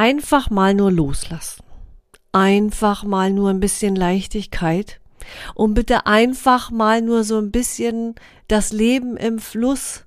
[0.00, 1.62] einfach mal nur loslassen.
[2.32, 4.98] Einfach mal nur ein bisschen Leichtigkeit
[5.54, 8.14] und bitte einfach mal nur so ein bisschen
[8.48, 10.06] das Leben im Fluss,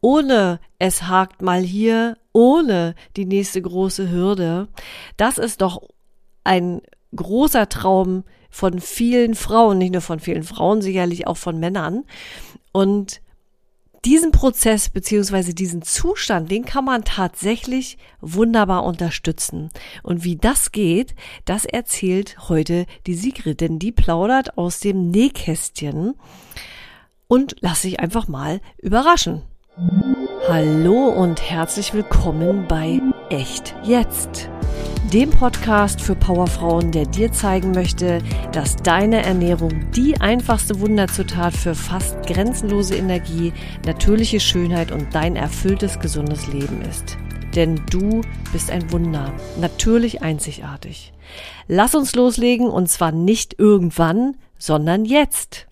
[0.00, 4.68] ohne es hakt mal hier, ohne die nächste große Hürde.
[5.18, 5.82] Das ist doch
[6.42, 6.80] ein
[7.14, 12.04] großer Traum von vielen Frauen, nicht nur von vielen Frauen, sicherlich auch von Männern.
[12.72, 13.20] Und
[14.04, 19.70] diesen Prozess beziehungsweise diesen Zustand, den kann man tatsächlich wunderbar unterstützen.
[20.02, 21.14] Und wie das geht,
[21.44, 26.14] das erzählt heute die Sigrid, denn die plaudert aus dem Nähkästchen
[27.28, 29.42] und lass sich einfach mal überraschen.
[30.48, 34.48] Hallo und herzlich willkommen bei Echt Jetzt
[35.12, 38.20] dem Podcast für Powerfrauen, der dir zeigen möchte,
[38.52, 43.52] dass deine Ernährung die einfachste Wunderzutat für fast grenzenlose Energie,
[43.84, 47.16] natürliche Schönheit und dein erfülltes, gesundes Leben ist.
[47.56, 48.20] Denn du
[48.52, 51.12] bist ein Wunder, natürlich einzigartig.
[51.66, 55.66] Lass uns loslegen und zwar nicht irgendwann, sondern jetzt.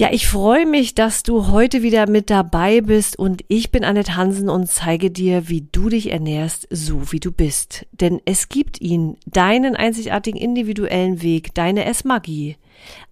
[0.00, 4.16] Ja, ich freue mich, dass du heute wieder mit dabei bist und ich bin Annette
[4.16, 7.84] Hansen und zeige dir, wie du dich ernährst, so wie du bist.
[7.92, 12.56] Denn es gibt ihn, deinen einzigartigen individuellen Weg, deine Essmagie.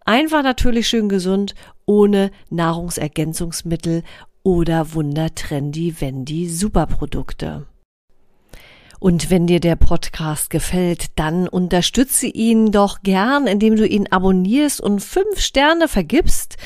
[0.07, 4.03] Einfach natürlich schön gesund, ohne Nahrungsergänzungsmittel
[4.43, 7.67] oder wundertrendy Wendy Superprodukte.
[9.01, 14.81] Und wenn dir der Podcast gefällt, dann unterstütze ihn doch gern, indem du ihn abonnierst
[14.81, 16.57] und fünf Sterne vergibst,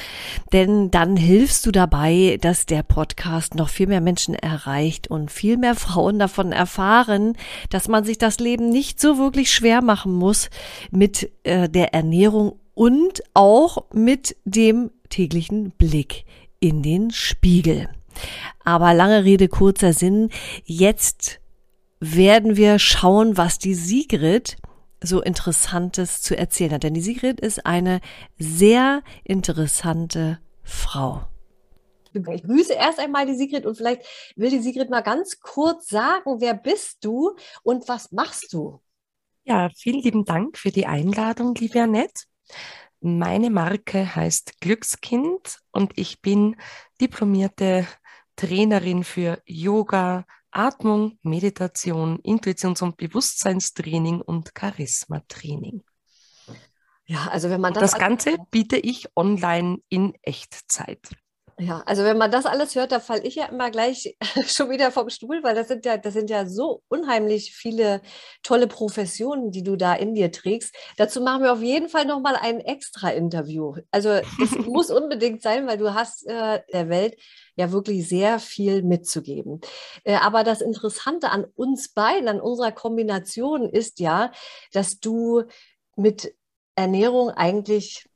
[0.53, 5.59] denn dann hilfst du dabei, dass der Podcast noch viel mehr Menschen erreicht und viel
[5.59, 7.35] mehr Frauen davon erfahren,
[7.69, 10.49] dass man sich das Leben nicht so wirklich schwer machen muss
[10.91, 16.25] mit äh, der Ernährung und auch mit dem täglichen Blick
[16.61, 17.89] in den Spiegel.
[18.65, 20.31] Aber lange Rede, kurzer Sinn.
[20.65, 21.42] Jetzt
[22.03, 24.57] werden wir schauen, was die Sigrid
[25.01, 26.83] so Interessantes zu erzählen hat.
[26.83, 28.01] Denn die Sigrid ist eine
[28.39, 31.23] sehr interessante Frau.
[32.13, 34.03] Ich grüße erst einmal die Sigrid und vielleicht
[34.35, 38.81] will die Sigrid mal ganz kurz sagen, wer bist du und was machst du?
[39.45, 42.25] Ja, vielen lieben Dank für die Einladung, liebe Annette.
[43.01, 46.57] Meine Marke heißt Glückskind und ich bin
[47.01, 47.87] diplomierte
[48.37, 55.83] Trainerin für Yoga, Atmung, Meditation, Intuitions- und Bewusstseinstraining und Charismatraining.
[57.07, 57.93] Ja, also wenn man das.
[57.93, 61.01] Das Ganze biete ich online in Echtzeit.
[61.59, 64.91] Ja, also wenn man das alles hört, da falle ich ja immer gleich schon wieder
[64.91, 68.01] vom Stuhl, weil das sind ja, das sind ja so unheimlich viele
[68.43, 70.75] tolle Professionen, die du da in dir trägst.
[70.97, 73.77] Dazu machen wir auf jeden Fall nochmal ein extra Interview.
[73.91, 77.17] Also es muss unbedingt sein, weil du hast äh, der Welt
[77.57, 79.61] ja wirklich sehr viel mitzugeben.
[80.05, 84.33] Äh, aber das Interessante an uns beiden, an unserer Kombination ist ja,
[84.73, 85.45] dass du
[85.97, 86.35] mit
[86.75, 88.09] Ernährung eigentlich,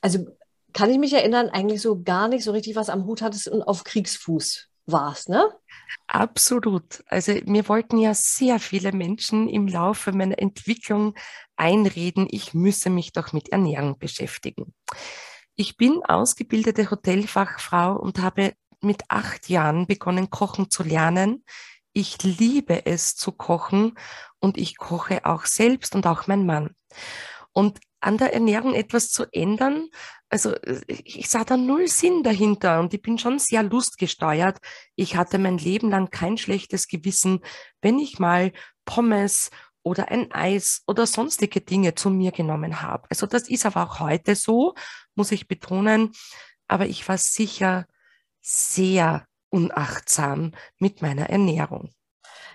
[0.00, 0.26] also
[0.72, 3.62] kann ich mich erinnern, eigentlich so gar nicht so richtig was am Hut hattest und
[3.62, 5.48] auf Kriegsfuß warst, ne?
[6.06, 7.02] Absolut.
[7.06, 11.14] Also mir wollten ja sehr viele Menschen im Laufe meiner Entwicklung
[11.56, 14.74] einreden, ich müsse mich doch mit Ernährung beschäftigen.
[15.56, 18.52] Ich bin ausgebildete Hotelfachfrau und habe
[18.82, 21.44] mit acht Jahren begonnen, kochen zu lernen.
[21.94, 23.94] Ich liebe es zu kochen
[24.38, 26.74] und ich koche auch selbst und auch mein Mann.
[27.52, 29.88] Und an der Ernährung etwas zu ändern,
[30.28, 30.54] also
[30.86, 34.58] ich sah da null Sinn dahinter und ich bin schon sehr lustgesteuert.
[34.94, 37.40] Ich hatte mein Leben lang kein schlechtes Gewissen,
[37.80, 38.52] wenn ich mal
[38.84, 39.50] Pommes
[39.86, 43.06] oder ein Eis oder sonstige Dinge zu mir genommen habe.
[43.08, 44.74] Also das ist aber auch heute so,
[45.14, 46.10] muss ich betonen.
[46.66, 47.86] Aber ich war sicher
[48.42, 51.92] sehr unachtsam mit meiner Ernährung.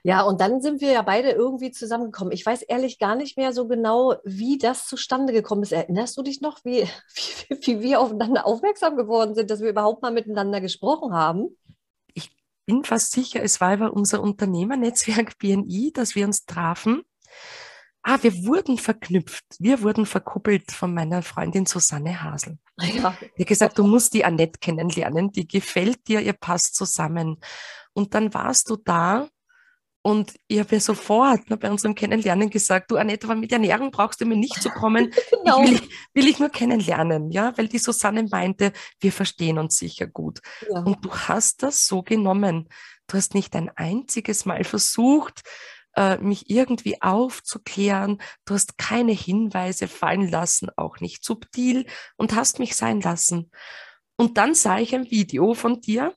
[0.03, 2.33] Ja, und dann sind wir ja beide irgendwie zusammengekommen.
[2.33, 5.71] Ich weiß ehrlich gar nicht mehr so genau, wie das zustande gekommen ist.
[5.71, 6.81] Erinnerst du dich noch, wie,
[7.49, 11.57] wie, wie wir aufeinander aufmerksam geworden sind, dass wir überhaupt mal miteinander gesprochen haben?
[12.13, 17.03] Ich bin fast sicher, es war über unser Unternehmernetzwerk BNI, dass wir uns trafen.
[18.03, 19.45] Ah, wir wurden verknüpft.
[19.59, 22.57] Wir wurden verkuppelt von meiner Freundin Susanne Hasel.
[22.79, 23.15] Ja.
[23.37, 27.37] Die hat gesagt, du musst die Annette kennenlernen, die gefällt dir, ihr passt zusammen.
[27.93, 29.27] Und dann warst du da
[30.03, 33.91] und ich habe ja sofort ne, bei unserem Kennenlernen gesagt, du Annette, aber mit Ernährung
[33.91, 35.13] brauchst du mir nicht zu kommen.
[35.31, 35.63] genau.
[35.63, 40.07] Ich will, will, ich nur kennenlernen, ja, weil die Susanne meinte, wir verstehen uns sicher
[40.07, 40.39] gut.
[40.67, 40.79] Ja.
[40.79, 42.67] Und du hast das so genommen.
[43.05, 45.41] Du hast nicht ein einziges Mal versucht,
[45.95, 48.21] äh, mich irgendwie aufzuklären.
[48.45, 51.85] Du hast keine Hinweise fallen lassen, auch nicht subtil
[52.17, 53.51] und hast mich sein lassen.
[54.17, 56.13] Und dann sah ich ein Video von dir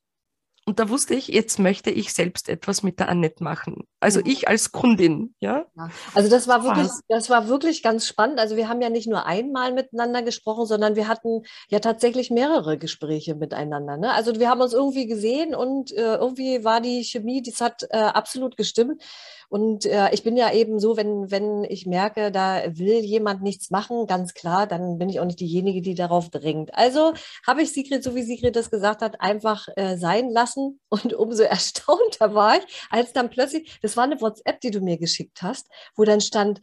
[0.66, 3.86] und da wusste ich, jetzt möchte ich selbst etwas mit der Annette machen.
[4.00, 4.26] Also ja.
[4.26, 5.66] ich als Kundin, ja.
[5.76, 5.90] ja.
[6.14, 8.38] Also das war wirklich, das war wirklich ganz spannend.
[8.38, 12.78] Also wir haben ja nicht nur einmal miteinander gesprochen, sondern wir hatten ja tatsächlich mehrere
[12.78, 13.98] Gespräche miteinander.
[13.98, 14.12] Ne?
[14.12, 17.98] Also wir haben uns irgendwie gesehen und äh, irgendwie war die Chemie, das hat äh,
[17.98, 19.02] absolut gestimmt.
[19.48, 23.70] Und äh, ich bin ja eben so, wenn, wenn ich merke, da will jemand nichts
[23.70, 26.74] machen, ganz klar, dann bin ich auch nicht diejenige, die darauf dringt.
[26.74, 27.12] Also
[27.46, 30.80] habe ich Sigrid, so wie Sigrid das gesagt hat, einfach äh, sein lassen.
[30.88, 34.96] Und umso erstaunter war ich, als dann plötzlich, das war eine WhatsApp, die du mir
[34.96, 36.60] geschickt hast, wo dann stand,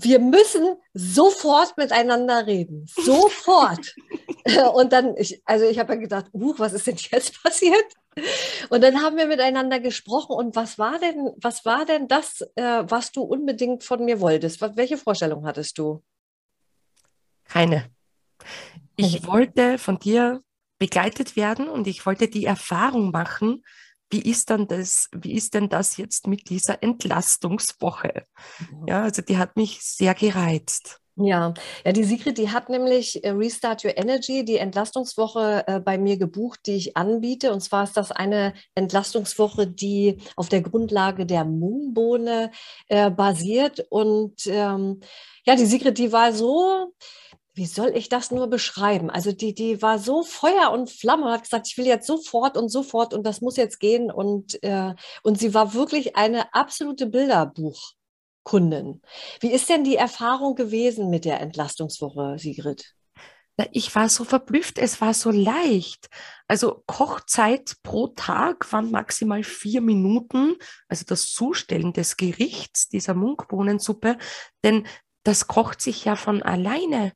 [0.00, 2.86] wir müssen sofort miteinander reden.
[2.86, 3.94] Sofort.
[4.74, 7.84] und dann, ich, also ich habe ja gedacht, uh, was ist denn jetzt passiert?
[8.70, 10.32] Und dann haben wir miteinander gesprochen.
[10.32, 14.60] Und was war denn, was war denn das, äh, was du unbedingt von mir wolltest?
[14.76, 16.02] welche Vorstellung hattest du?
[17.44, 17.90] Keine.
[18.96, 20.42] Ich wollte von dir
[20.78, 23.64] begleitet werden und ich wollte die Erfahrung machen,
[24.10, 28.24] wie ist dann das, wie ist denn das jetzt mit dieser Entlastungswoche?
[28.86, 31.00] Ja, also die hat mich sehr gereizt.
[31.20, 31.52] Ja,
[31.84, 36.16] ja, die Sigrid, die hat nämlich äh, Restart Your Energy, die Entlastungswoche äh, bei mir
[36.16, 37.52] gebucht, die ich anbiete.
[37.52, 42.52] Und zwar ist das eine Entlastungswoche, die auf der Grundlage der Moonbohne
[42.86, 43.84] äh, basiert.
[43.90, 45.00] Und ähm,
[45.44, 46.92] ja, die Sigrid, die war so,
[47.54, 49.10] wie soll ich das nur beschreiben?
[49.10, 52.56] Also die, die war so Feuer und Flamme und hat gesagt, ich will jetzt sofort
[52.56, 54.12] und sofort und das muss jetzt gehen.
[54.12, 54.94] Und, äh,
[55.24, 57.08] und sie war wirklich eine absolute
[58.48, 59.02] Bilderbuchkundin.
[59.40, 62.94] Wie ist denn die Erfahrung gewesen mit der Entlastungswoche, Sigrid?
[63.72, 66.08] Ich war so verblüfft, es war so leicht.
[66.46, 70.54] Also Kochzeit pro Tag waren maximal vier Minuten,
[70.88, 74.16] also das Zustellen des Gerichts dieser Munkbohnensuppe,
[74.62, 74.86] denn
[75.24, 77.12] das kocht sich ja von alleine.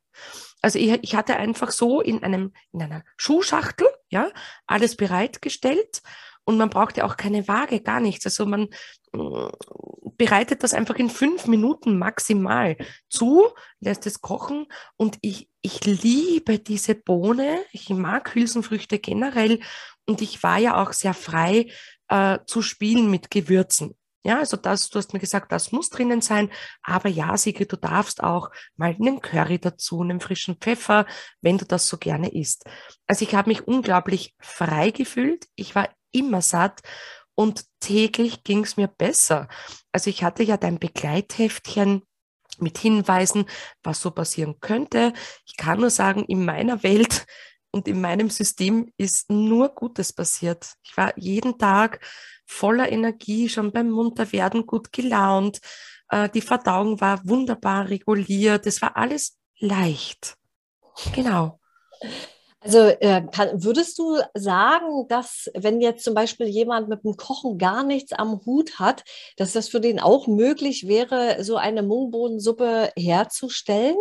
[0.61, 4.29] Also ich, ich hatte einfach so in einem, in einer Schuhschachtel, ja,
[4.67, 6.01] alles bereitgestellt
[6.45, 8.25] und man braucht ja auch keine Waage, gar nichts.
[8.25, 8.69] Also man
[9.13, 9.49] äh,
[10.17, 12.77] bereitet das einfach in fünf Minuten maximal
[13.09, 13.47] zu,
[13.79, 14.67] lässt es kochen
[14.97, 17.59] und ich, ich liebe diese Bohne.
[17.71, 19.59] Ich mag Hülsenfrüchte generell
[20.05, 21.71] und ich war ja auch sehr frei
[22.09, 23.95] äh, zu spielen mit Gewürzen.
[24.25, 26.49] Ja, also das, du hast mir gesagt, das muss drinnen sein.
[26.81, 31.05] Aber ja, Sigrid, du darfst auch mal einen Curry dazu, einen frischen Pfeffer,
[31.41, 32.63] wenn du das so gerne isst.
[33.05, 35.47] Also ich habe mich unglaublich frei gefühlt.
[35.55, 36.81] Ich war immer satt
[37.35, 39.47] und täglich ging es mir besser.
[39.91, 42.03] Also ich hatte ja dein Begleitheftchen
[42.59, 43.45] mit Hinweisen,
[43.83, 45.13] was so passieren könnte.
[45.45, 47.25] Ich kann nur sagen, in meiner Welt
[47.71, 50.73] und in meinem System ist nur Gutes passiert.
[50.83, 51.99] Ich war jeden Tag
[52.45, 55.59] voller Energie, schon beim Munterwerden gut gelaunt.
[56.09, 58.67] Äh, die Verdauung war wunderbar reguliert.
[58.67, 60.37] Es war alles leicht.
[61.15, 61.59] Genau.
[62.63, 67.57] Also äh, kann, würdest du sagen, dass wenn jetzt zum Beispiel jemand mit dem Kochen
[67.57, 69.03] gar nichts am Hut hat,
[69.37, 73.97] dass das für den auch möglich wäre, so eine Mungbohnensuppe herzustellen?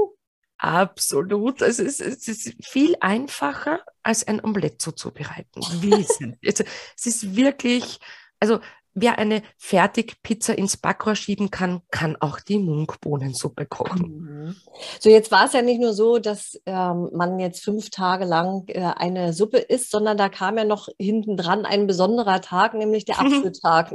[0.59, 1.61] Absolut.
[1.61, 5.61] Es ist, es ist viel einfacher, als ein Omelett zuzubereiten.
[6.45, 6.65] Also,
[6.97, 7.99] es ist wirklich
[8.43, 8.59] also
[8.95, 14.03] wer eine Fertigpizza ins Backrohr schieben kann, kann auch die Munkbohnensuppe kochen.
[14.03, 14.57] Mhm.
[15.01, 18.65] So, jetzt war es ja nicht nur so, dass ähm, man jetzt fünf Tage lang
[18.69, 23.05] äh, eine Suppe isst, sondern da kam ja noch hinten dran ein besonderer Tag, nämlich
[23.05, 23.93] der Apfeltag.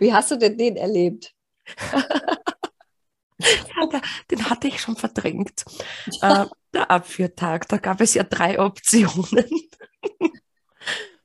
[0.00, 1.32] Wie hast du denn den erlebt?
[3.38, 5.64] ja, den hatte ich schon verdrängt.
[6.20, 9.46] Äh, der Apfeltag, da gab es ja drei Optionen.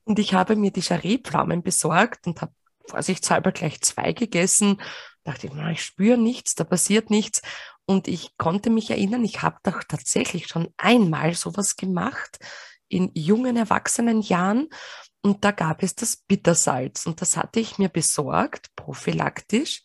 [0.05, 2.53] Und ich habe mir die Jarret-Pflaumen besorgt und habe
[2.89, 4.81] vorsichtshalber gleich zwei gegessen.
[5.23, 7.41] Dachte ich, na, ich spüre nichts, da passiert nichts.
[7.85, 12.37] Und ich konnte mich erinnern, ich habe doch tatsächlich schon einmal sowas gemacht
[12.87, 14.69] in jungen erwachsenen Jahren.
[15.21, 17.05] Und da gab es das Bittersalz.
[17.05, 19.81] Und das hatte ich mir besorgt, prophylaktisch.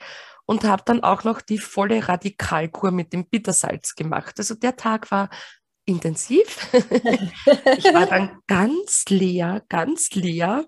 [0.47, 4.35] Und habe dann auch noch die volle Radikalkur mit dem Bittersalz gemacht.
[4.39, 5.31] Also der Tag war
[5.87, 6.69] intensiv.
[6.73, 10.67] ich war dann ganz leer, ganz leer.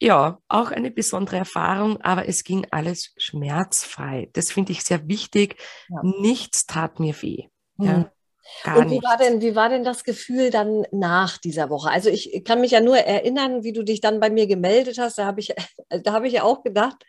[0.00, 4.30] Ja, auch eine besondere Erfahrung, aber es ging alles schmerzfrei.
[4.32, 5.56] Das finde ich sehr wichtig.
[5.90, 6.00] Ja.
[6.02, 7.44] Nichts tat mir weh.
[7.78, 8.10] Ja.
[8.64, 11.90] Gar und wie war, denn, wie war denn das Gefühl dann nach dieser Woche?
[11.90, 15.18] Also ich kann mich ja nur erinnern, wie du dich dann bei mir gemeldet hast.
[15.18, 15.54] Da habe ich,
[15.88, 17.04] da habe ich ja auch gedacht,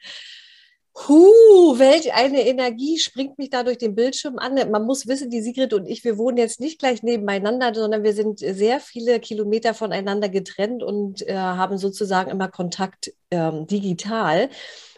[0.93, 4.55] Huh, welch eine Energie springt mich da durch den Bildschirm an.
[4.71, 8.13] Man muss wissen, die Sigrid und ich, wir wohnen jetzt nicht gleich nebeneinander, sondern wir
[8.13, 14.49] sind sehr viele Kilometer voneinander getrennt und äh, haben sozusagen immer Kontakt ähm, digital.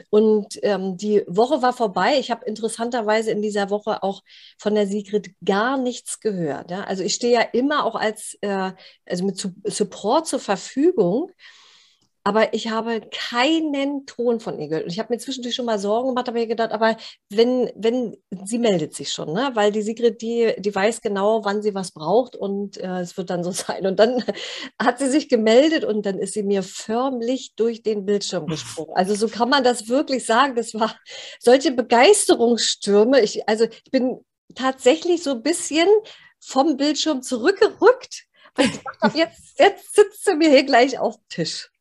[0.10, 2.18] Und ähm, die Woche war vorbei.
[2.20, 4.24] Ich habe interessanterweise in dieser Woche auch
[4.58, 6.72] von der Sigrid gar nichts gehört.
[6.72, 6.86] Ja?
[6.86, 8.72] Also ich stehe ja immer auch als, äh,
[9.06, 11.30] also mit Support zur Verfügung.
[12.26, 14.86] Aber ich habe keinen Ton von ihr gehört.
[14.86, 16.96] Und ich habe mir zwischendurch schon mal Sorgen gemacht, habe mir gedacht, aber
[17.30, 18.16] wenn, wenn,
[18.46, 19.52] sie meldet sich schon, ne?
[19.56, 23.30] weil die Sigrid, die, die weiß genau, wann sie was braucht und äh, es wird
[23.30, 23.86] dann so sein.
[23.86, 24.24] Und dann
[24.82, 28.96] hat sie sich gemeldet und dann ist sie mir förmlich durch den Bildschirm gesprungen.
[28.96, 30.56] Also so kann man das wirklich sagen.
[30.56, 30.96] Das war
[31.40, 33.20] solche Begeisterungsstürme.
[33.20, 34.20] Ich, also ich bin
[34.56, 35.88] tatsächlich so ein bisschen
[36.40, 38.26] vom Bildschirm zurückgerückt,
[38.56, 41.73] weil ich dachte, jetzt, jetzt sitzt sie mir hier gleich auf dem Tisch.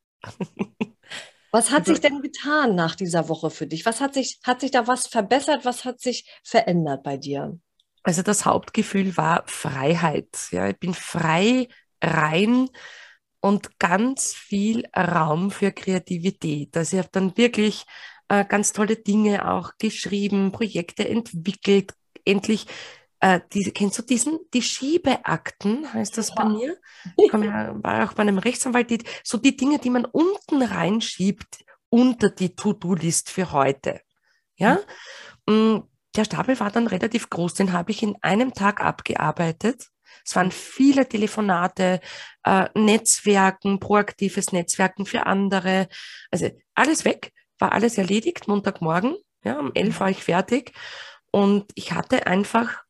[1.51, 3.85] Was hat sich denn getan nach dieser Woche für dich?
[3.85, 5.65] Was hat sich, hat sich da was verbessert?
[5.65, 7.59] Was hat sich verändert bei dir?
[8.01, 10.47] Also das Hauptgefühl war Freiheit.
[10.51, 11.67] Ja, ich bin frei,
[12.03, 12.69] rein
[13.39, 16.75] und ganz viel Raum für Kreativität.
[16.75, 17.85] Also ich habe dann wirklich
[18.29, 21.93] äh, ganz tolle Dinge auch geschrieben, Projekte entwickelt,
[22.25, 22.65] endlich
[23.23, 26.35] äh, diese, kennst du diesen, die Schiebeakten, heißt das ja.
[26.35, 26.77] bei mir?
[27.17, 31.63] Ich ja, war auch bei einem Rechtsanwalt, die, so die Dinge, die man unten reinschiebt
[31.89, 34.01] unter die To-Do-List für heute.
[34.55, 34.79] Ja?
[35.47, 35.83] Mhm.
[36.15, 39.87] Der Stapel war dann relativ groß, den habe ich in einem Tag abgearbeitet.
[40.25, 42.01] Es waren viele Telefonate,
[42.43, 45.87] äh, Netzwerken, proaktives Netzwerken für andere.
[46.29, 49.15] Also alles weg, war alles erledigt, Montagmorgen.
[49.43, 50.73] Ja, um elf war ich fertig.
[51.31, 52.83] Und ich hatte einfach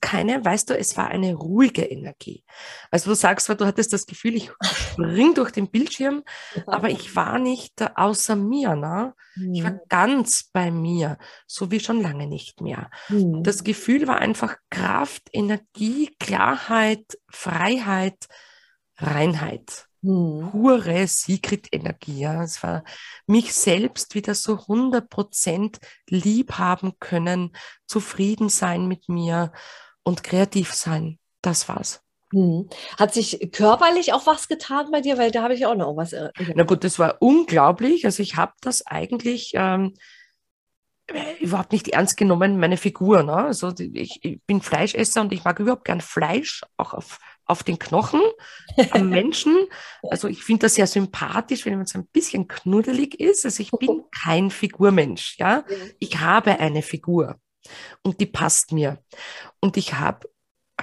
[0.00, 2.44] keine, weißt du, es war eine ruhige Energie.
[2.90, 6.22] Also du sagst, du hattest das Gefühl, ich spring durch den Bildschirm,
[6.66, 9.14] aber ich war nicht außer mir, ne?
[9.52, 9.80] Ich war mhm.
[9.88, 12.90] ganz bei mir, so wie schon lange nicht mehr.
[13.08, 13.42] Mhm.
[13.42, 18.26] Das Gefühl war einfach Kraft, Energie, Klarheit, Freiheit,
[18.96, 19.88] Reinheit.
[20.02, 20.50] Mhm.
[20.50, 22.20] Pure Secret-Energie.
[22.20, 22.42] Ja.
[22.42, 22.84] Es war
[23.26, 25.78] mich selbst wieder so 100 Prozent
[26.08, 27.52] lieb haben können,
[27.86, 29.52] zufrieden sein mit mir
[30.02, 31.18] und kreativ sein.
[31.42, 32.02] Das war's.
[32.32, 32.68] Hm.
[32.98, 35.16] Hat sich körperlich auch was getan bei dir?
[35.16, 36.12] Weil da habe ich auch noch was.
[36.12, 38.04] Äh, Na gut, das war unglaublich.
[38.04, 39.94] Also ich habe das eigentlich ähm,
[41.40, 43.22] überhaupt nicht ernst genommen, meine Figur.
[43.22, 43.34] Ne?
[43.34, 47.78] Also ich, ich, bin Fleischesser und ich mag überhaupt gern Fleisch, auch auf, auf den
[47.78, 48.20] Knochen,
[48.90, 49.56] am Menschen.
[50.10, 53.46] Also ich finde das sehr sympathisch, wenn man so ein bisschen knuddelig ist.
[53.46, 55.36] Also ich bin kein Figurmensch.
[55.38, 55.64] Ja?
[55.98, 57.40] Ich habe eine Figur
[58.02, 58.98] und die passt mir.
[59.60, 60.28] Und ich habe,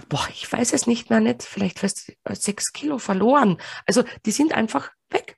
[0.10, 3.58] boah, ich weiß es nicht mehr nicht, vielleicht fast sechs Kilo verloren.
[3.86, 5.38] Also die sind einfach weg.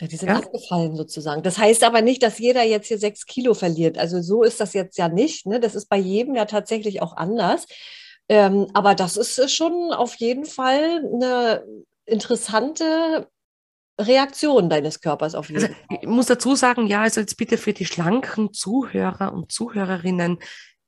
[0.00, 0.36] Ja, die sind ja.
[0.36, 1.42] abgefallen sozusagen.
[1.42, 3.98] Das heißt aber nicht, dass jeder jetzt hier sechs Kilo verliert.
[3.98, 5.46] Also so ist das jetzt ja nicht.
[5.46, 5.58] Ne?
[5.58, 7.66] Das ist bei jedem ja tatsächlich auch anders.
[8.28, 11.64] Ähm, aber das ist schon auf jeden Fall eine
[12.04, 13.28] interessante
[14.00, 15.98] Reaktion deines Körpers auf jeden also, Fall.
[16.02, 20.38] Ich muss dazu sagen, ja, also jetzt bitte für die schlanken Zuhörer und Zuhörerinnen,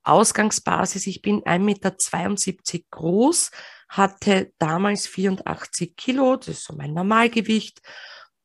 [0.03, 3.51] Ausgangsbasis, ich bin 1,72 Meter groß,
[3.89, 7.81] hatte damals 84 Kilo, das ist so mein Normalgewicht,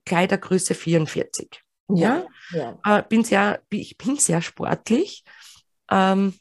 [0.05, 1.63] Kleidergröße 44.
[1.89, 2.79] Ja, ja.
[2.85, 2.99] ja.
[2.99, 5.25] Äh, bin sehr, ich bin sehr sportlich.
[5.91, 6.35] Ähm,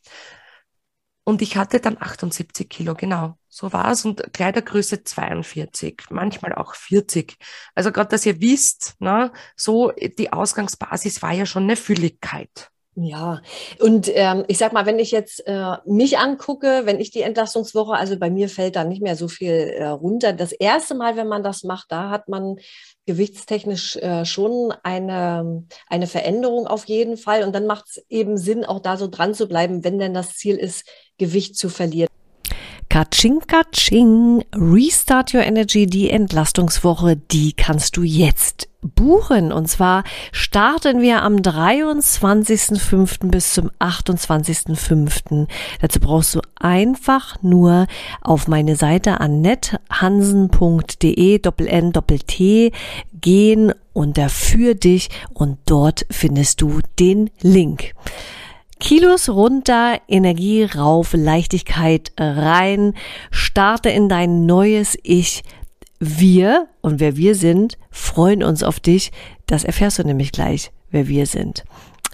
[1.27, 3.38] und ich hatte dann 78 Kilo, genau.
[3.50, 4.05] So war es.
[4.05, 7.38] Und Kleidergröße 42, manchmal auch 40.
[7.74, 12.69] Also gerade, dass ihr wisst, ne, so die Ausgangsbasis war ja schon eine Fülligkeit.
[12.97, 13.41] Ja,
[13.81, 17.91] und ähm, ich sag mal, wenn ich jetzt äh, mich angucke, wenn ich die Entlastungswoche,
[17.91, 20.31] also bei mir fällt da nicht mehr so viel äh, runter.
[20.31, 22.55] Das erste Mal, wenn man das macht, da hat man
[23.05, 27.43] gewichtstechnisch äh, schon eine, eine Veränderung auf jeden Fall.
[27.43, 30.37] Und dann macht es eben Sinn, auch da so dran zu bleiben, wenn denn das
[30.37, 30.87] Ziel ist,
[31.17, 32.14] Gewicht zu verlieren.
[32.95, 34.45] Katsching, katsching.
[34.55, 39.51] Restart Your Energy, die Entlastungswoche, die kannst du jetzt buchen.
[39.51, 43.29] Und zwar starten wir am 23.05.
[43.29, 45.49] bis zum 28.05.
[45.81, 47.87] Dazu brauchst du einfach nur
[48.21, 52.71] auf meine Seite annethansen.de doppel-n doppel-t
[53.19, 57.93] gehen unter für dich und dort findest du den Link.
[58.79, 62.94] Kilos runter, Energie rauf, Leichtigkeit rein,
[63.32, 65.44] starte in dein neues Ich.
[66.00, 69.12] Wir und wer wir sind, freuen uns auf dich.
[69.46, 71.63] Das erfährst du nämlich gleich, wer wir sind.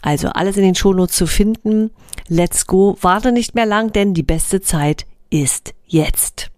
[0.01, 1.91] Also alles in den Shownotes zu finden.
[2.27, 2.95] Let's go.
[3.01, 6.51] Warte nicht mehr lang, denn die beste Zeit ist jetzt.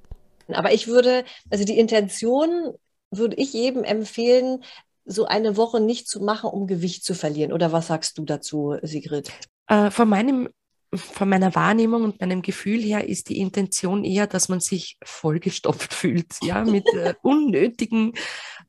[0.49, 2.73] Aber ich würde, also die Intention
[3.11, 4.63] würde ich jedem empfehlen,
[5.05, 7.53] so eine Woche nicht zu machen, um Gewicht zu verlieren.
[7.53, 9.31] Oder was sagst du dazu, Sigrid?
[9.67, 10.49] Äh, von, meinem,
[10.93, 15.93] von meiner Wahrnehmung und meinem Gefühl her ist die Intention eher, dass man sich vollgestopft
[15.93, 18.13] fühlt, ja, mit äh, unnötigen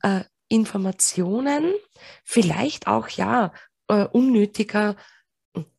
[0.03, 1.73] äh, Informationen,
[2.25, 3.53] vielleicht auch, ja,
[3.89, 4.97] äh, unnötiger,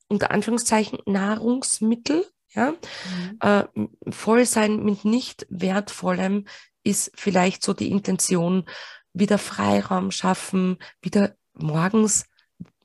[0.07, 3.37] unter Anführungszeichen, Nahrungsmittel, ja, mhm.
[3.41, 6.45] Äh, voll sein mit nicht wertvollem
[6.83, 8.65] ist vielleicht so die Intention,
[9.13, 12.25] wieder Freiraum schaffen, wieder morgens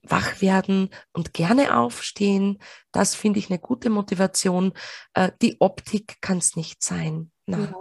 [0.02, 2.58] wach werden und gerne aufstehen.
[2.92, 4.72] Das finde ich eine gute Motivation.
[5.14, 7.30] Äh, die Optik kann es nicht sein.
[7.46, 7.72] Ja.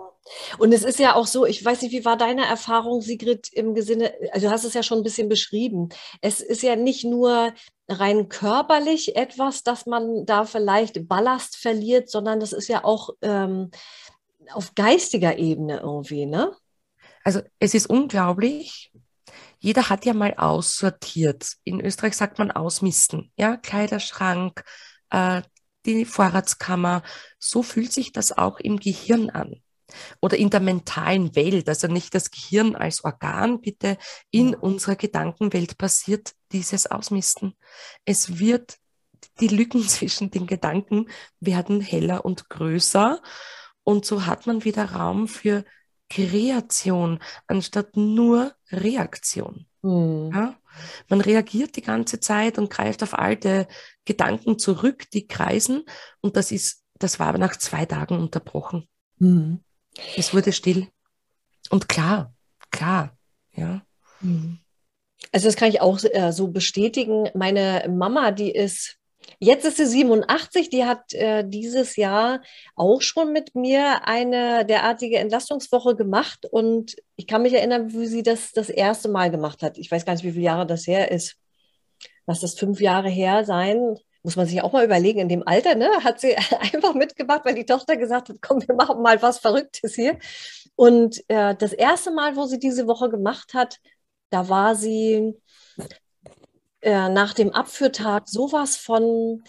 [0.58, 3.80] Und es ist ja auch so, ich weiß nicht, wie war deine Erfahrung, Sigrid, im
[3.82, 5.90] Sinne, also du hast es ja schon ein bisschen beschrieben.
[6.22, 7.54] Es ist ja nicht nur
[7.88, 13.72] rein körperlich etwas, dass man da vielleicht Ballast verliert, sondern das ist ja auch ähm,
[14.54, 16.56] auf geistiger Ebene irgendwie, ne?
[17.24, 18.92] Also es ist unglaublich.
[19.60, 21.54] Jeder hat ja mal aussortiert.
[21.64, 23.32] In Österreich sagt man ausmisten.
[23.36, 24.64] Ja, Kleiderschrank,
[25.10, 25.42] äh,
[25.86, 27.04] die Vorratskammer.
[27.38, 29.62] So fühlt sich das auch im Gehirn an.
[30.22, 33.98] Oder in der mentalen Welt, also nicht das Gehirn als Organ, bitte.
[34.32, 37.56] In unserer Gedankenwelt passiert dieses Ausmisten.
[38.06, 38.78] Es wird,
[39.40, 43.22] die Lücken zwischen den Gedanken werden heller und größer.
[43.84, 45.66] Und so hat man wieder Raum für
[46.10, 49.66] Kreation anstatt nur Reaktion.
[49.82, 50.32] Mhm.
[50.34, 50.56] Ja?
[51.08, 53.68] Man reagiert die ganze Zeit und greift auf alte
[54.06, 55.84] Gedanken zurück, die kreisen.
[56.22, 58.88] Und das ist, das war aber nach zwei Tagen unterbrochen.
[59.18, 59.62] Mhm.
[60.16, 60.88] Es wurde still.
[61.70, 62.34] Und klar,
[62.72, 63.18] klar,
[63.54, 63.82] ja.
[64.22, 64.60] Mhm.
[65.32, 67.30] Also das kann ich auch äh, so bestätigen.
[67.36, 68.99] Meine Mama, die ist
[69.40, 72.42] Jetzt ist sie 87, die hat äh, dieses Jahr
[72.76, 78.24] auch schon mit mir eine derartige Entlastungswoche gemacht und ich kann mich erinnern, wie sie
[78.24, 79.78] das das erste Mal gemacht hat.
[79.78, 81.38] Ich weiß gar nicht, wie viele Jahre das her ist.
[82.28, 83.96] Lass das fünf Jahre her sein.
[84.24, 87.56] Muss man sich auch mal überlegen, in dem Alter, ne, hat sie einfach mitgemacht, weil
[87.56, 90.18] die Tochter gesagt hat, komm, wir machen mal was Verrücktes hier.
[90.76, 93.80] Und äh, das erste Mal, wo sie diese Woche gemacht hat,
[94.30, 95.34] da war sie
[96.82, 99.44] äh, nach dem Abführtag sowas von,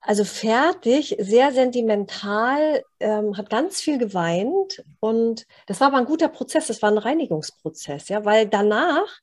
[0.00, 6.28] also fertig, sehr sentimental, ähm, hat ganz viel geweint und das war aber ein guter
[6.28, 9.20] Prozess, das war ein Reinigungsprozess, ja, weil danach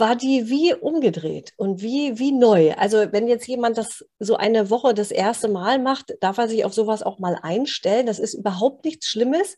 [0.00, 2.72] war die wie umgedreht und wie, wie neu.
[2.74, 6.64] Also wenn jetzt jemand das so eine Woche das erste Mal macht, darf er sich
[6.64, 8.06] auf sowas auch mal einstellen.
[8.06, 9.56] Das ist überhaupt nichts Schlimmes,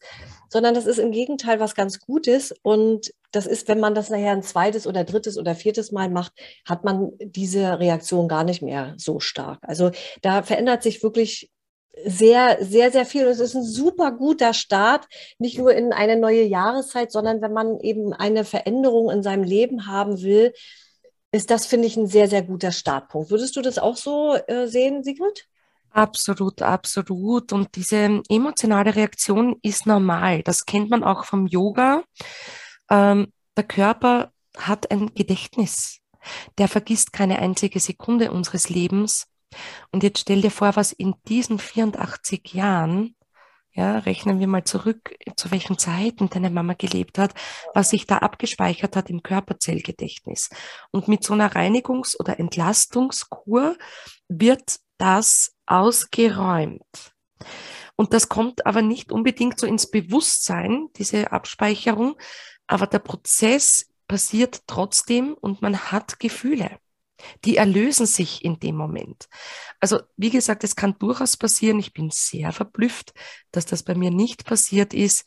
[0.48, 2.54] sondern das ist im Gegenteil was ganz Gutes.
[2.62, 6.32] Und das ist, wenn man das nachher ein zweites oder drittes oder viertes Mal macht,
[6.64, 9.58] hat man diese Reaktion gar nicht mehr so stark.
[9.62, 9.90] Also
[10.22, 11.50] da verändert sich wirklich
[12.04, 13.24] sehr, sehr, sehr viel.
[13.24, 15.06] es ist ein super guter Start,
[15.38, 19.86] nicht nur in eine neue Jahreszeit, sondern wenn man eben eine Veränderung in seinem Leben
[19.86, 20.52] haben will,
[21.32, 23.30] ist das, finde ich, ein sehr, sehr guter Startpunkt.
[23.30, 25.46] Würdest du das auch so äh, sehen, Sigrid?
[25.90, 27.52] Absolut, absolut.
[27.52, 30.42] Und diese emotionale Reaktion ist normal.
[30.42, 32.02] Das kennt man auch vom Yoga.
[32.90, 36.00] Ähm, der Körper hat ein Gedächtnis.
[36.58, 39.26] Der vergisst keine einzige Sekunde unseres Lebens.
[39.92, 43.16] Und jetzt stell dir vor, was in diesen 84 Jahren,
[43.72, 47.32] ja, rechnen wir mal zurück, zu welchen Zeiten deine Mama gelebt hat,
[47.74, 50.50] was sich da abgespeichert hat im Körperzellgedächtnis.
[50.90, 53.76] Und mit so einer Reinigungs- oder Entlastungskur
[54.28, 57.12] wird das ausgeräumt.
[57.96, 62.16] Und das kommt aber nicht unbedingt so ins Bewusstsein, diese Abspeicherung,
[62.68, 66.78] aber der Prozess passiert trotzdem und man hat Gefühle.
[67.44, 69.28] Die erlösen sich in dem Moment.
[69.80, 71.80] Also, wie gesagt, es kann durchaus passieren.
[71.80, 73.12] Ich bin sehr verblüfft,
[73.50, 75.24] dass das bei mir nicht passiert ist.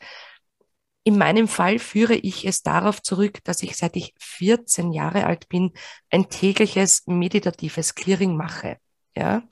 [1.04, 5.48] In meinem Fall führe ich es darauf zurück, dass ich seit ich 14 Jahre alt
[5.48, 5.72] bin,
[6.10, 8.78] ein tägliches meditatives Clearing mache.
[9.14, 9.42] Ja.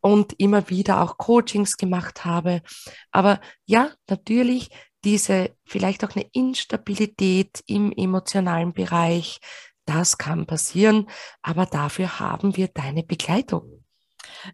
[0.00, 2.62] Und immer wieder auch Coachings gemacht habe.
[3.10, 4.70] Aber ja, natürlich
[5.04, 9.40] diese vielleicht auch eine Instabilität im emotionalen Bereich,
[9.86, 11.08] das kann passieren,
[11.42, 13.84] aber dafür haben wir deine Begleitung.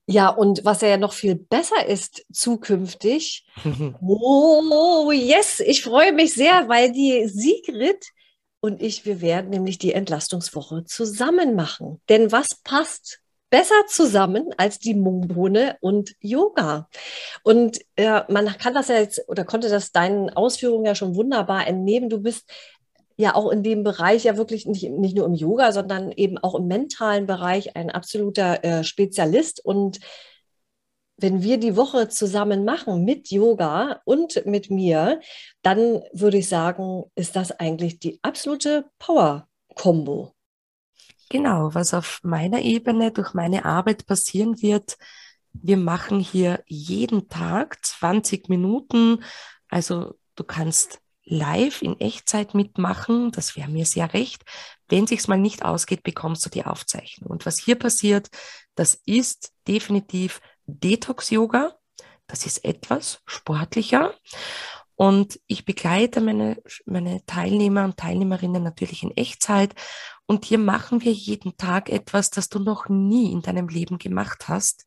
[0.06, 3.46] Ja, und was ja noch viel besser ist zukünftig.
[4.00, 8.04] oh, yes, ich freue mich sehr, weil die Sigrid
[8.60, 12.00] und ich, wir werden nämlich die Entlastungswoche zusammen machen.
[12.08, 16.88] Denn was passt besser zusammen als die Mungbohne und Yoga?
[17.42, 21.66] Und äh, man kann das ja jetzt oder konnte das deinen Ausführungen ja schon wunderbar
[21.66, 22.08] entnehmen.
[22.08, 22.50] Du bist
[23.16, 26.54] ja auch in dem Bereich ja wirklich nicht, nicht nur im Yoga, sondern eben auch
[26.54, 29.64] im mentalen Bereich ein absoluter äh, Spezialist.
[29.64, 30.00] Und
[31.18, 35.20] wenn wir die Woche zusammen machen mit Yoga und mit mir,
[35.62, 40.35] dann würde ich sagen, ist das eigentlich die absolute Power-Kombo.
[41.28, 44.96] Genau, was auf meiner Ebene durch meine Arbeit passieren wird,
[45.52, 49.24] wir machen hier jeden Tag 20 Minuten.
[49.68, 54.44] Also du kannst live in Echtzeit mitmachen, das wäre mir sehr recht.
[54.88, 57.30] Wenn sich's mal nicht ausgeht, bekommst du die Aufzeichnung.
[57.30, 58.28] Und was hier passiert,
[58.76, 61.74] das ist definitiv Detox-Yoga.
[62.28, 64.14] Das ist etwas sportlicher.
[64.94, 69.74] Und ich begleite meine, meine Teilnehmer und Teilnehmerinnen natürlich in Echtzeit.
[70.26, 74.48] Und hier machen wir jeden Tag etwas, das du noch nie in deinem Leben gemacht
[74.48, 74.84] hast.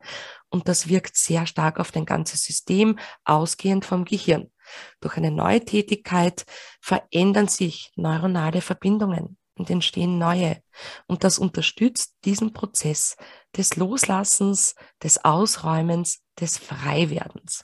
[0.50, 4.52] Und das wirkt sehr stark auf dein ganzes System, ausgehend vom Gehirn.
[5.00, 6.46] Durch eine neue Tätigkeit
[6.82, 10.62] verändern sich neuronale Verbindungen und entstehen neue.
[11.08, 13.16] Und das unterstützt diesen Prozess
[13.56, 17.64] des Loslassens, des Ausräumens, des Freiwerdens.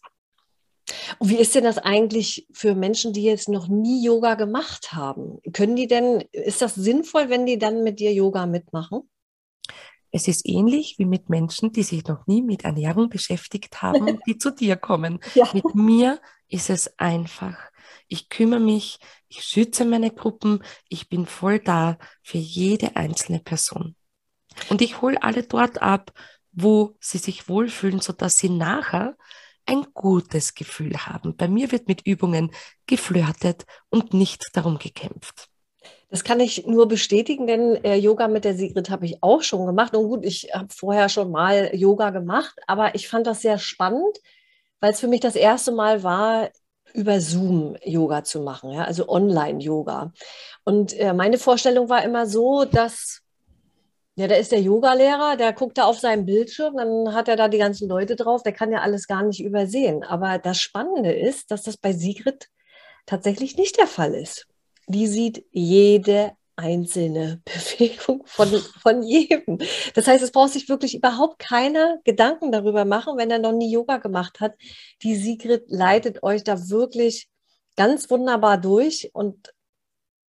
[1.20, 5.40] Und wie ist denn das eigentlich für Menschen, die jetzt noch nie Yoga gemacht haben?
[5.54, 9.10] Können die denn, ist das sinnvoll, wenn die dann mit dir Yoga mitmachen?
[10.12, 14.38] Es ist ähnlich wie mit Menschen, die sich noch nie mit Ernährung beschäftigt haben, die
[14.38, 15.20] zu dir kommen.
[15.34, 15.50] Ja.
[15.54, 17.58] Mit mir ist es einfach.
[18.08, 23.96] Ich kümmere mich, ich schütze meine Gruppen, ich bin voll da für jede einzelne Person.
[24.70, 26.14] Und ich hole alle dort ab,
[26.52, 29.18] wo sie sich wohlfühlen, sodass sie nachher
[29.66, 31.36] ein gutes Gefühl haben.
[31.36, 32.52] Bei mir wird mit Übungen
[32.88, 35.48] geflirtet und nicht darum gekämpft.
[36.10, 39.66] Das kann ich nur bestätigen, denn äh, Yoga mit der Sigrid habe ich auch schon
[39.66, 39.96] gemacht.
[39.96, 44.20] Und gut, ich habe vorher schon mal Yoga gemacht, aber ich fand das sehr spannend,
[44.80, 46.50] weil es für mich das erste Mal war,
[46.94, 50.14] über Zoom Yoga zu machen, ja, also Online-Yoga.
[50.64, 53.22] Und äh, meine Vorstellung war immer so, dass
[54.16, 57.50] ja, da ist der Yogalehrer, der guckt da auf seinen Bildschirm, dann hat er da
[57.50, 60.04] die ganzen Leute drauf, der kann ja alles gar nicht übersehen.
[60.04, 62.50] Aber das Spannende ist, dass das bei Sigrid
[63.06, 64.48] tatsächlich nicht der Fall ist.
[64.88, 68.48] Die sieht jede einzelne Bewegung von,
[68.82, 69.58] von jedem.
[69.94, 73.70] Das heißt, es braucht sich wirklich überhaupt keiner Gedanken darüber machen, wenn er noch nie
[73.70, 74.54] Yoga gemacht hat.
[75.04, 77.28] Die Sigrid leitet euch da wirklich
[77.76, 79.54] ganz wunderbar durch und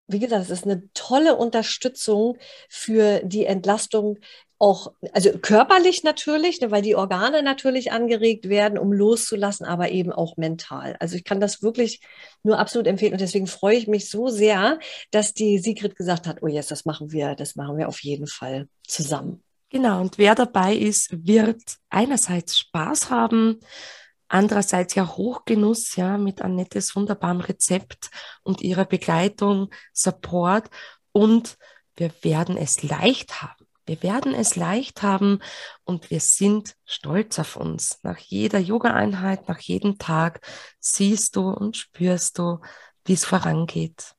[0.09, 2.39] wie gesagt, es ist eine tolle Unterstützung
[2.69, 4.19] für die Entlastung
[4.59, 10.13] auch, also körperlich natürlich, ne, weil die Organe natürlich angeregt werden, um loszulassen, aber eben
[10.13, 10.97] auch mental.
[10.99, 12.01] Also ich kann das wirklich
[12.43, 14.79] nur absolut empfehlen und deswegen freue ich mich so sehr,
[15.11, 18.27] dass die Sigrid gesagt hat, oh yes, das machen wir, das machen wir auf jeden
[18.27, 19.43] Fall zusammen.
[19.69, 23.59] Genau, und wer dabei ist, wird einerseits Spaß haben,
[24.29, 28.11] andererseits ja Hochgenuss, ja, mit Annettes wunderbarem Rezept
[28.43, 30.71] und ihrer Begleitung, Support
[31.13, 31.57] und
[31.97, 33.67] wir werden es leicht haben.
[33.87, 35.39] Wir werden es leicht haben
[35.85, 38.01] und wir sind stolz auf uns.
[38.03, 40.41] Nach jeder Yoga-Einheit, nach jedem Tag
[40.81, 42.61] siehst du und spürst du,
[43.05, 44.17] wie es vorangeht.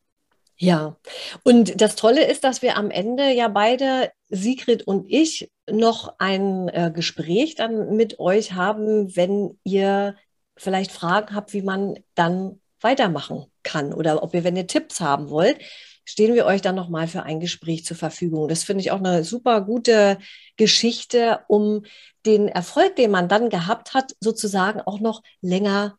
[0.60, 0.98] Ja,
[1.44, 6.68] und das Tolle ist, dass wir am Ende ja beide, Sigrid und ich, noch ein
[6.70, 10.16] äh, Gespräch dann mit euch haben, wenn ihr
[10.58, 15.30] vielleicht Fragen habt, wie man dann weitermachen kann oder ob ihr, wenn ihr Tipps haben
[15.30, 15.60] wollt,
[16.06, 18.48] stehen wir euch dann nochmal für ein Gespräch zur Verfügung.
[18.48, 20.18] Das finde ich auch eine super gute
[20.56, 21.84] Geschichte, um
[22.26, 25.98] den Erfolg, den man dann gehabt hat, sozusagen auch noch länger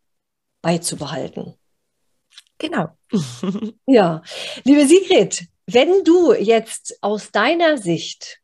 [0.62, 1.54] beizubehalten.
[2.58, 2.88] Genau.
[3.86, 4.22] ja,
[4.64, 8.40] liebe Sigrid, wenn du jetzt aus deiner Sicht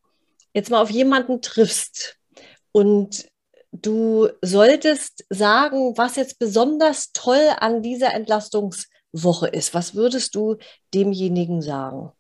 [0.52, 2.16] jetzt mal auf jemanden triffst
[2.72, 3.26] und
[3.72, 10.56] du solltest sagen, was jetzt besonders toll an dieser Entlastungswoche ist, was würdest du
[10.94, 12.12] demjenigen sagen?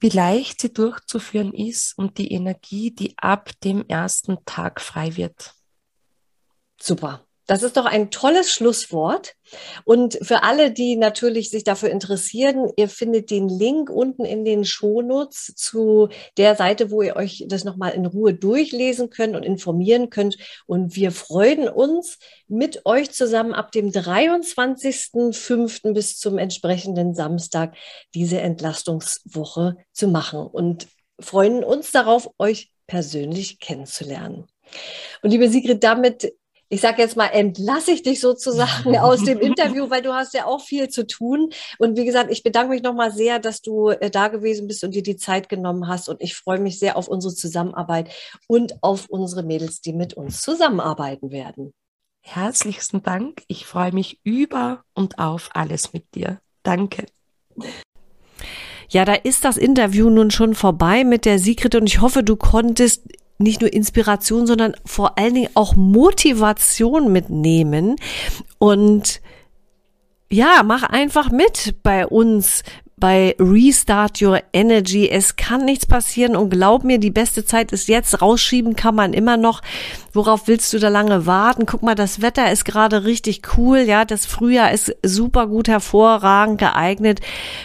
[0.00, 5.54] Wie leicht sie durchzuführen ist und die Energie, die ab dem ersten Tag frei wird.
[6.80, 7.27] Super.
[7.48, 9.34] Das ist doch ein tolles Schlusswort.
[9.84, 14.66] Und für alle, die natürlich sich dafür interessieren, ihr findet den Link unten in den
[14.66, 20.10] Shownotes zu der Seite, wo ihr euch das nochmal in Ruhe durchlesen könnt und informieren
[20.10, 20.36] könnt.
[20.66, 25.94] Und wir freuen uns, mit euch zusammen ab dem 23.05.
[25.94, 27.74] bis zum entsprechenden Samstag
[28.14, 30.86] diese Entlastungswoche zu machen und
[31.18, 34.44] freuen uns darauf, euch persönlich kennenzulernen.
[35.22, 36.30] Und liebe Sigrid, damit
[36.70, 40.44] ich sage jetzt mal, entlasse ich dich sozusagen aus dem Interview, weil du hast ja
[40.44, 41.50] auch viel zu tun.
[41.78, 44.94] Und wie gesagt, ich bedanke mich nochmal sehr, dass du äh, da gewesen bist und
[44.94, 46.08] dir die Zeit genommen hast.
[46.08, 48.10] Und ich freue mich sehr auf unsere Zusammenarbeit
[48.46, 51.72] und auf unsere Mädels, die mit uns zusammenarbeiten werden.
[52.20, 53.42] Herzlichsten Dank.
[53.46, 56.40] Ich freue mich über und auf alles mit dir.
[56.62, 57.06] Danke.
[58.90, 62.36] Ja, da ist das Interview nun schon vorbei mit der Sigrid und ich hoffe, du
[62.36, 63.04] konntest
[63.38, 67.96] nicht nur Inspiration, sondern vor allen Dingen auch Motivation mitnehmen.
[68.58, 69.20] Und
[70.30, 72.62] ja, mach einfach mit bei uns
[73.00, 75.08] bei Restart Your Energy.
[75.08, 78.20] Es kann nichts passieren und glaub mir, die beste Zeit ist jetzt.
[78.20, 79.62] Rausschieben kann man immer noch.
[80.12, 81.66] Worauf willst du da lange warten?
[81.66, 83.78] Guck mal, das Wetter ist gerade richtig cool.
[83.80, 87.20] Ja, das Frühjahr ist super gut hervorragend geeignet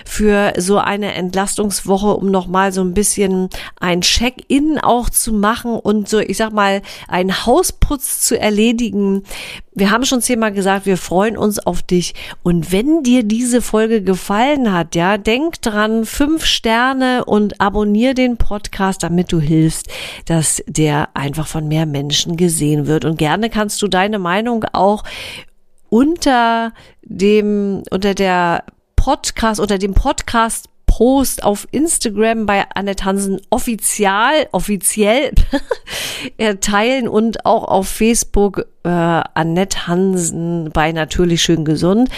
[0.06, 6.10] für so eine Entlastungswoche, um nochmal so ein bisschen ein Check-in auch zu machen und
[6.10, 9.24] so, ich sag mal, einen Hausputz zu erledigen
[9.76, 12.14] wir haben schon zehnmal gesagt, wir freuen uns auf dich.
[12.44, 18.38] Und wenn dir diese Folge gefallen hat, ja, denk dran, fünf Sterne und abonnier den
[18.38, 19.88] Podcast, damit du hilfst,
[20.26, 23.06] dass der einfach von mehr Menschen gesehen wird.
[23.06, 25.04] Und gerne kannst du deine Meinung auch
[25.90, 28.64] unter dem, unter der
[28.96, 35.34] Podcast, unter dem Podcast Post auf Instagram bei Annette Hansen offiziell, offiziell
[36.62, 42.10] teilen und auch auf Facebook äh, Annette Hansen bei Natürlich Schön Gesund.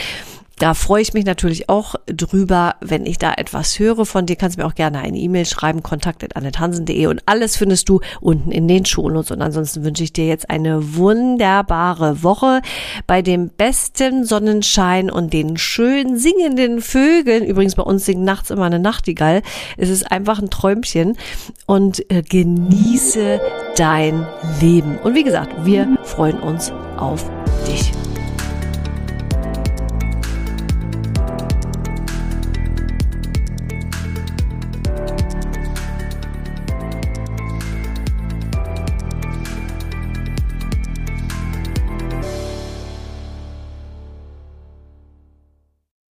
[0.57, 4.35] Da freue ich mich natürlich auch drüber, wenn ich da etwas höre von dir.
[4.35, 8.85] Kannst mir auch gerne eine E-Mail schreiben, kontakt.annethansen.de und alles findest du unten in den
[8.85, 9.31] Shownotes.
[9.31, 12.61] Und ansonsten wünsche ich dir jetzt eine wunderbare Woche
[13.05, 17.43] bei dem besten Sonnenschein und den schön singenden Vögeln.
[17.43, 19.41] Übrigens bei uns singt nachts immer eine Nachtigall.
[19.77, 21.17] Es ist einfach ein Träumchen
[21.65, 23.41] und äh, genieße
[23.75, 24.25] dein
[24.61, 24.97] Leben.
[24.99, 27.29] Und wie gesagt, wir freuen uns auf
[27.67, 27.91] dich.